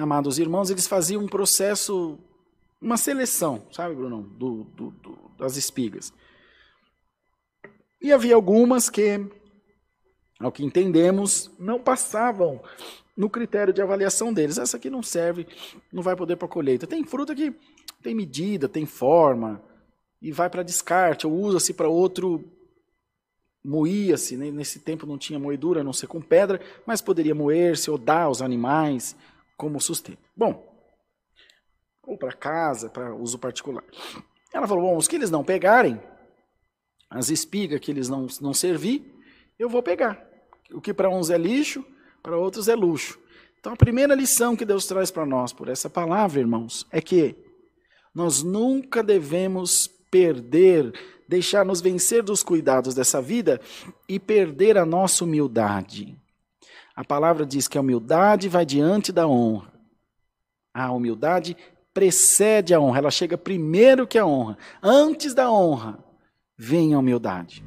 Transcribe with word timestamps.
amados 0.00 0.38
irmãos, 0.38 0.70
eles 0.70 0.86
faziam 0.86 1.22
um 1.22 1.28
processo, 1.28 2.18
uma 2.80 2.96
seleção, 2.96 3.62
sabe, 3.72 3.94
Bruno, 3.94 4.22
do, 4.22 4.64
do, 4.64 4.90
do, 4.90 5.18
das 5.38 5.56
espigas. 5.56 6.12
E 8.00 8.12
havia 8.12 8.34
algumas 8.34 8.88
que, 8.88 9.20
ao 10.38 10.50
que 10.50 10.64
entendemos, 10.64 11.50
não 11.58 11.78
passavam 11.78 12.62
no 13.16 13.28
critério 13.28 13.72
de 13.72 13.82
avaliação 13.82 14.32
deles. 14.32 14.56
Essa 14.56 14.78
aqui 14.78 14.88
não 14.88 15.02
serve, 15.02 15.46
não 15.92 16.02
vai 16.02 16.16
poder 16.16 16.36
para 16.36 16.48
colheita. 16.48 16.86
Tem 16.86 17.04
fruta 17.04 17.34
que 17.34 17.54
tem 18.02 18.14
medida, 18.14 18.68
tem 18.68 18.86
forma, 18.86 19.62
e 20.22 20.32
vai 20.32 20.48
para 20.48 20.62
descarte, 20.62 21.26
ou 21.26 21.32
usa-se 21.34 21.74
para 21.74 21.88
outro 21.88 22.44
moía-se, 23.62 24.36
né? 24.36 24.50
nesse 24.50 24.78
tempo 24.78 25.06
não 25.06 25.18
tinha 25.18 25.38
moedura, 25.38 25.82
a 25.82 25.84
não 25.84 25.92
ser 25.92 26.06
com 26.06 26.20
pedra, 26.20 26.60
mas 26.86 27.02
poderia 27.02 27.34
moer-se 27.34 27.90
ou 27.90 27.98
dar 27.98 28.22
aos 28.22 28.40
animais 28.40 29.14
como 29.60 29.78
sustento. 29.78 30.22
Bom, 30.34 30.66
ou 32.02 32.16
para 32.16 32.32
casa, 32.32 32.88
para 32.88 33.14
uso 33.14 33.38
particular. 33.38 33.84
Ela 34.50 34.66
falou: 34.66 34.84
bom, 34.84 34.96
os 34.96 35.06
que 35.06 35.16
eles 35.16 35.30
não 35.30 35.44
pegarem, 35.44 36.00
as 37.10 37.28
espigas 37.28 37.78
que 37.78 37.90
eles 37.90 38.08
não, 38.08 38.26
não 38.40 38.54
servir, 38.54 39.04
eu 39.58 39.68
vou 39.68 39.82
pegar. 39.82 40.26
O 40.72 40.80
que 40.80 40.94
para 40.94 41.10
uns 41.10 41.28
é 41.28 41.36
lixo, 41.36 41.84
para 42.22 42.38
outros 42.38 42.68
é 42.68 42.74
luxo. 42.74 43.18
Então 43.58 43.74
a 43.74 43.76
primeira 43.76 44.14
lição 44.14 44.56
que 44.56 44.64
Deus 44.64 44.86
traz 44.86 45.10
para 45.10 45.26
nós 45.26 45.52
por 45.52 45.68
essa 45.68 45.90
palavra, 45.90 46.40
irmãos, 46.40 46.86
é 46.90 47.02
que 47.02 47.36
nós 48.14 48.42
nunca 48.42 49.02
devemos 49.02 49.86
perder 50.10 50.90
deixar-nos 51.28 51.82
vencer 51.82 52.22
dos 52.22 52.42
cuidados 52.42 52.94
dessa 52.94 53.20
vida 53.20 53.60
e 54.08 54.18
perder 54.18 54.78
a 54.78 54.86
nossa 54.86 55.22
humildade. 55.22 56.18
A 57.00 57.04
palavra 57.04 57.46
diz 57.46 57.66
que 57.66 57.78
a 57.78 57.80
humildade 57.80 58.46
vai 58.46 58.66
diante 58.66 59.10
da 59.10 59.26
honra. 59.26 59.72
A 60.74 60.92
humildade 60.92 61.56
precede 61.94 62.74
a 62.74 62.78
honra, 62.78 62.98
ela 62.98 63.10
chega 63.10 63.38
primeiro 63.38 64.06
que 64.06 64.18
a 64.18 64.26
honra. 64.26 64.58
Antes 64.82 65.32
da 65.32 65.50
honra, 65.50 65.98
vem 66.58 66.92
a 66.92 66.98
humildade. 66.98 67.64